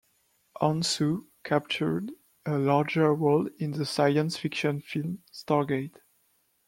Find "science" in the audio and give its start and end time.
3.85-4.35